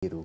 biru. 0.00 0.24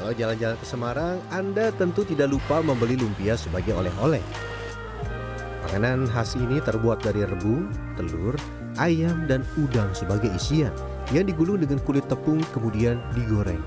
Kalau 0.00 0.16
jalan-jalan 0.16 0.56
ke 0.56 0.64
Semarang, 0.64 1.20
Anda 1.28 1.68
tentu 1.76 2.08
tidak 2.08 2.32
lupa 2.32 2.64
membeli 2.64 2.96
lumpia 2.96 3.36
sebagai 3.36 3.76
oleh-oleh. 3.76 4.24
Makanan 5.70 6.10
khas 6.10 6.34
ini 6.34 6.58
terbuat 6.58 6.98
dari 6.98 7.22
rebung, 7.22 7.70
telur, 7.94 8.34
ayam, 8.74 9.30
dan 9.30 9.46
udang 9.54 9.86
sebagai 9.94 10.26
isian 10.34 10.74
yang 11.14 11.30
digulung 11.30 11.62
dengan 11.62 11.78
kulit 11.86 12.02
tepung 12.10 12.42
kemudian 12.50 12.98
digoreng. 13.14 13.62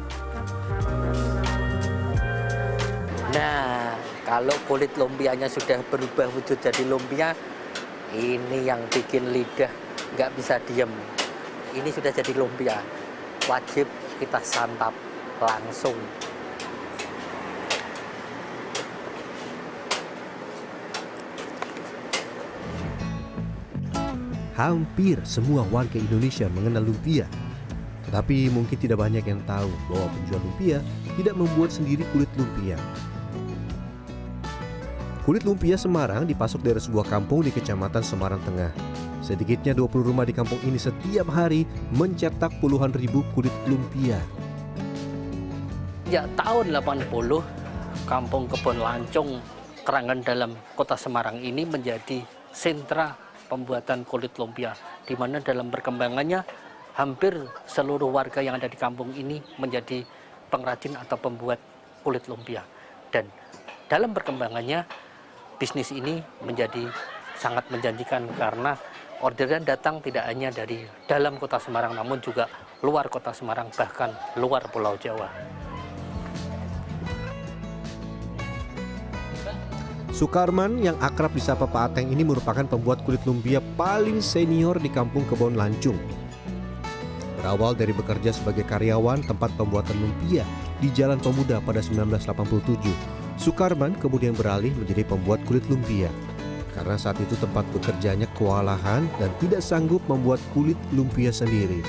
Nah, 3.31 3.95
kalau 4.27 4.51
kulit 4.67 4.91
lumpianya 4.99 5.47
sudah 5.47 5.79
berubah 5.87 6.27
wujud 6.35 6.59
jadi 6.59 6.83
lumpia, 6.83 7.31
ini 8.11 8.67
yang 8.67 8.83
bikin 8.91 9.31
lidah 9.31 9.71
nggak 10.19 10.35
bisa 10.35 10.59
diem. 10.67 10.91
Ini 11.71 11.87
sudah 11.87 12.11
jadi 12.11 12.35
lumpia, 12.35 12.83
wajib 13.47 13.87
kita 14.19 14.43
santap 14.43 14.91
langsung. 15.39 15.95
Hampir 24.53 25.17
semua 25.25 25.65
warga 25.73 25.97
Indonesia 25.97 26.45
mengenal 26.53 26.85
lumpia. 26.85 27.25
Tetapi 28.05 28.53
mungkin 28.53 28.77
tidak 28.77 29.01
banyak 29.01 29.25
yang 29.25 29.41
tahu 29.49 29.73
bahwa 29.89 30.05
penjual 30.13 30.41
lumpia 30.45 30.77
tidak 31.17 31.33
membuat 31.33 31.73
sendiri 31.73 32.05
kulit 32.13 32.29
lumpia. 32.37 32.77
Kulit 35.25 35.41
lumpia 35.41 35.73
Semarang 35.73 36.29
dipasok 36.29 36.61
dari 36.61 36.77
sebuah 36.77 37.09
kampung 37.09 37.41
di 37.41 37.49
Kecamatan 37.49 38.05
Semarang 38.05 38.43
Tengah. 38.45 38.69
Sedikitnya 39.25 39.73
20 39.73 40.03
rumah 40.03 40.27
di 40.27 40.35
kampung 40.35 40.59
ini 40.67 40.77
setiap 40.77 41.31
hari 41.33 41.65
mencetak 41.95 42.53
puluhan 42.61 42.93
ribu 42.93 43.25
kulit 43.33 43.55
lumpia. 43.65 44.19
Ya 46.11 46.29
tahun 46.37 46.75
80, 46.77 47.09
Kampung 48.05 48.45
Kebon 48.51 48.77
Lancung, 48.77 49.41
Kerangan 49.81 50.19
dalam 50.21 50.51
kota 50.77 50.93
Semarang 50.93 51.41
ini 51.41 51.65
menjadi 51.65 52.21
sentra 52.53 53.22
pembuatan 53.53 54.01
kulit 54.01 54.33
lumpia. 54.41 54.73
Di 55.05 55.13
mana 55.13 55.37
dalam 55.37 55.69
perkembangannya 55.69 56.41
hampir 56.97 57.37
seluruh 57.69 58.09
warga 58.09 58.41
yang 58.41 58.57
ada 58.57 58.65
di 58.65 58.73
kampung 58.73 59.13
ini 59.13 59.37
menjadi 59.61 60.01
pengrajin 60.49 60.97
atau 60.97 61.21
pembuat 61.21 61.61
kulit 62.01 62.25
lumpia. 62.25 62.65
Dan 63.13 63.29
dalam 63.85 64.09
perkembangannya 64.17 64.89
bisnis 65.61 65.93
ini 65.93 66.17
menjadi 66.41 66.89
sangat 67.37 67.69
menjanjikan 67.69 68.25
karena 68.37 68.73
orderan 69.21 69.61
datang 69.61 70.01
tidak 70.01 70.25
hanya 70.25 70.49
dari 70.49 70.85
dalam 71.05 71.37
kota 71.37 71.61
Semarang 71.61 71.93
namun 71.93 72.17
juga 72.19 72.49
luar 72.81 73.07
kota 73.07 73.31
Semarang 73.31 73.69
bahkan 73.73 74.09
luar 74.37 74.65
Pulau 74.73 74.97
Jawa. 74.97 75.29
Sukarman 80.13 80.77
yang 80.77 80.93
akrab 81.01 81.33
disapa 81.33 81.65
Pak 81.65 81.97
Ateng 81.97 82.13
ini 82.13 82.21
merupakan 82.21 82.61
pembuat 82.61 83.01
kulit 83.01 83.25
lumpia 83.25 83.57
paling 83.73 84.21
senior 84.21 84.77
di 84.77 84.85
kampung 84.85 85.25
Kebon 85.25 85.57
Lancung. 85.57 85.97
Berawal 87.41 87.73
dari 87.73 87.97
bekerja 87.97 88.29
sebagai 88.29 88.61
karyawan 88.61 89.25
tempat 89.25 89.49
pembuatan 89.57 89.97
lumpia 89.97 90.45
di 90.77 90.93
Jalan 90.93 91.17
Pemuda 91.17 91.57
pada 91.65 91.81
1987, 91.81 92.93
Sukarman 93.41 93.97
kemudian 93.97 94.37
beralih 94.37 94.69
menjadi 94.77 95.01
pembuat 95.01 95.41
kulit 95.49 95.65
lumpia. 95.65 96.13
Karena 96.77 96.93
saat 96.93 97.17
itu 97.17 97.33
tempat 97.41 97.65
bekerjanya 97.73 98.29
kewalahan 98.37 99.09
dan 99.17 99.33
tidak 99.41 99.65
sanggup 99.65 100.05
membuat 100.05 100.37
kulit 100.53 100.77
lumpia 100.93 101.33
sendiri. 101.33 101.81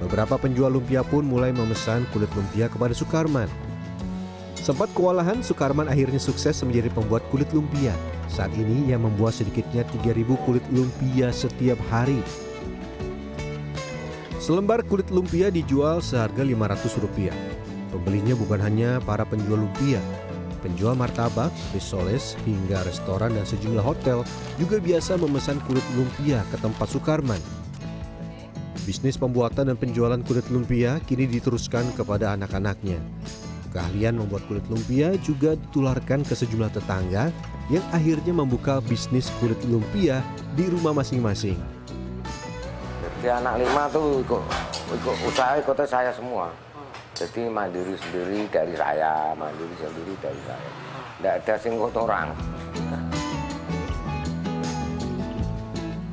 Beberapa 0.00 0.40
penjual 0.40 0.72
lumpia 0.72 1.04
pun 1.04 1.28
mulai 1.28 1.52
memesan 1.52 2.08
kulit 2.16 2.32
lumpia 2.32 2.72
kepada 2.72 2.96
Sukarman. 2.96 3.63
Sempat 4.64 4.88
kewalahan, 4.96 5.44
Sukarman 5.44 5.92
akhirnya 5.92 6.16
sukses 6.16 6.56
menjadi 6.64 6.88
pembuat 6.88 7.20
kulit 7.28 7.52
lumpia. 7.52 7.92
Saat 8.32 8.48
ini 8.56 8.88
ia 8.88 8.96
membuat 8.96 9.36
sedikitnya 9.36 9.84
3000 10.00 10.24
kulit 10.48 10.64
lumpia 10.72 11.28
setiap 11.28 11.76
hari. 11.92 12.24
Selembar 14.40 14.80
kulit 14.88 15.12
lumpia 15.12 15.52
dijual 15.52 16.00
seharga 16.00 16.48
Rp500. 16.48 17.36
Pembelinya 17.92 18.32
bukan 18.32 18.56
hanya 18.64 19.04
para 19.04 19.28
penjual 19.28 19.60
lumpia, 19.68 20.00
penjual 20.64 20.96
martabak, 20.96 21.52
risoles, 21.76 22.32
hingga 22.48 22.88
restoran 22.88 23.36
dan 23.36 23.44
sejumlah 23.44 23.84
hotel 23.84 24.24
juga 24.56 24.80
biasa 24.80 25.20
memesan 25.20 25.60
kulit 25.68 25.84
lumpia 25.92 26.40
ke 26.48 26.56
tempat 26.56 26.88
Sukarman. 26.88 27.40
Bisnis 28.88 29.20
pembuatan 29.20 29.68
dan 29.68 29.76
penjualan 29.76 30.24
kulit 30.24 30.48
lumpia 30.48 31.04
kini 31.04 31.28
diteruskan 31.28 31.84
kepada 31.92 32.32
anak-anaknya. 32.32 32.96
Keahlian 33.74 34.22
membuat 34.22 34.46
kulit 34.46 34.62
lumpia 34.70 35.18
juga 35.18 35.58
ditularkan 35.58 36.22
ke 36.22 36.38
sejumlah 36.38 36.70
tetangga 36.70 37.34
yang 37.66 37.82
akhirnya 37.90 38.30
membuka 38.30 38.78
bisnis 38.78 39.34
kulit 39.42 39.58
lumpia 39.66 40.22
di 40.54 40.70
rumah 40.70 40.94
masing-masing. 40.94 41.58
Jadi 43.02 43.34
anak 43.34 43.58
lima 43.58 43.90
tuh 43.90 44.22
ikut, 44.22 44.42
ikut 44.94 45.16
usaha 45.26 45.58
ikutnya 45.58 45.86
saya 45.90 46.14
semua. 46.14 46.54
Jadi 47.18 47.50
mandiri 47.50 47.98
sendiri 47.98 48.46
dari 48.46 48.74
saya, 48.78 49.34
mandiri 49.34 49.74
sendiri 49.74 50.14
dari 50.22 50.40
saya. 50.46 50.70
Tidak 51.18 51.34
ada 51.42 51.54
singkut 51.58 51.94
orang. 51.98 52.30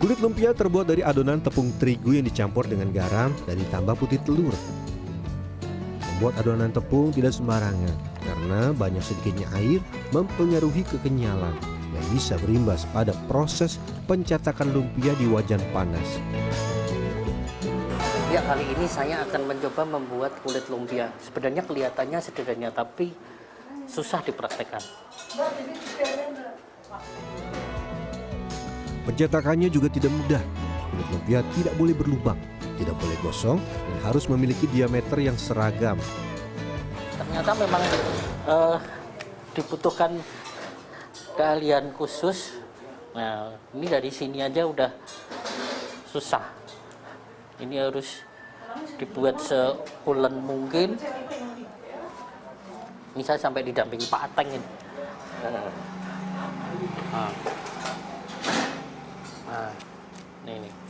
Kulit 0.01 0.17
lumpia 0.17 0.49
terbuat 0.57 0.89
dari 0.89 1.05
adonan 1.05 1.45
tepung 1.45 1.69
terigu 1.77 2.17
yang 2.17 2.25
dicampur 2.25 2.65
dengan 2.65 2.89
garam 2.89 3.29
dan 3.45 3.53
ditambah 3.53 3.93
putih 4.01 4.17
telur. 4.25 4.57
Membuat 6.21 6.37
adonan 6.45 6.69
tepung 6.69 7.09
tidak 7.09 7.33
sembarangan 7.33 7.97
karena 8.21 8.69
banyak 8.77 9.01
sedikitnya 9.01 9.49
air 9.57 9.81
mempengaruhi 10.13 10.85
kekenyalan 10.85 11.57
yang 11.97 12.05
bisa 12.13 12.37
berimbas 12.37 12.85
pada 12.93 13.09
proses 13.25 13.81
pencetakan 14.05 14.69
lumpia 14.69 15.17
di 15.17 15.25
wajan 15.25 15.57
panas. 15.73 16.21
Ya 18.29 18.37
kali 18.45 18.69
ini 18.69 18.85
saya 18.85 19.25
akan 19.25 19.49
mencoba 19.49 19.81
membuat 19.81 20.37
kulit 20.45 20.61
lumpia. 20.69 21.09
Sebenarnya 21.25 21.65
kelihatannya 21.65 22.21
sederhana 22.21 22.69
tapi 22.69 23.09
susah 23.89 24.21
dipraktekkan. 24.21 24.85
Pencetakannya 29.09 29.73
juga 29.73 29.89
tidak 29.89 30.13
mudah. 30.13 30.43
Kulit 30.93 31.07
lumpia 31.17 31.41
tidak 31.57 31.73
boleh 31.81 31.97
berlubang, 31.97 32.37
tidak 32.81 32.97
boleh 32.97 33.17
gosong, 33.21 33.61
dan 33.61 33.97
harus 34.09 34.25
memiliki 34.25 34.65
diameter 34.65 35.21
yang 35.21 35.37
seragam. 35.37 36.01
Ternyata 37.13 37.51
memang 37.53 37.83
eh, 38.49 38.77
dibutuhkan 39.53 40.17
keahlian 41.37 41.93
khusus. 41.93 42.57
Nah, 43.13 43.53
ini 43.77 43.85
dari 43.85 44.09
sini 44.09 44.41
aja 44.41 44.65
udah 44.65 44.89
susah. 46.09 46.41
Ini 47.61 47.85
harus 47.85 48.25
dibuat 48.97 49.37
seulen 49.37 50.41
mungkin. 50.41 50.97
Ini 53.11 53.21
saya 53.21 53.37
sampai 53.37 53.61
didampingi 53.61 54.07
Pak 54.09 54.21
Ateng 54.31 54.49
ini. 54.57 54.69
Nah. 55.45 55.69
Nah, 59.51 59.71
ini. 60.47 60.80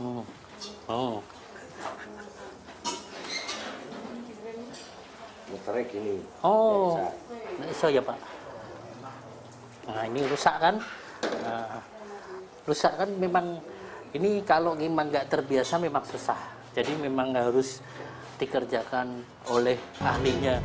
Oh. 0.00 0.24
Oh. 0.88 1.14
Muternya 5.52 5.84
gini. 5.92 6.16
Oh. 6.40 6.96
Nah, 7.60 7.66
iso 7.68 7.86
ya, 7.92 8.00
Pak. 8.00 8.16
Nah, 9.84 10.02
ini 10.08 10.24
rusak 10.24 10.56
kan? 10.56 10.80
Nah, 11.44 11.84
rusak 12.64 12.96
kan 12.96 13.10
memang 13.20 13.60
ini 14.16 14.40
kalau 14.40 14.72
memang 14.72 15.12
nggak 15.12 15.28
terbiasa 15.28 15.76
memang 15.76 16.00
susah. 16.08 16.40
Jadi 16.72 16.96
memang 16.96 17.36
harus 17.36 17.84
dikerjakan 18.40 19.20
oleh 19.52 19.76
ahlinya. 20.00 20.64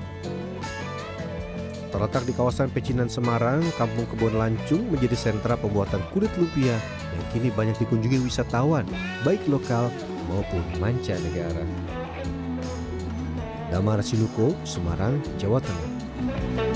Terletak 1.92 2.24
di 2.24 2.32
kawasan 2.32 2.72
Pecinan 2.72 3.12
Semarang, 3.12 3.64
Kampung 3.76 4.08
Kebon 4.08 4.40
Lancung 4.40 4.88
menjadi 4.88 5.16
sentra 5.16 5.60
pembuatan 5.60 6.00
kulit 6.16 6.32
lumpia 6.40 6.80
yang 7.16 7.26
kini 7.32 7.50
banyak 7.56 7.80
dikunjungi 7.80 8.20
wisatawan, 8.28 8.84
baik 9.24 9.40
lokal 9.48 9.88
maupun 10.28 10.62
mancanegara. 10.84 11.64
Damar 13.72 14.04
Sinuko, 14.04 14.52
Semarang, 14.68 15.24
Jawa 15.40 15.64
Tengah. 15.64 16.75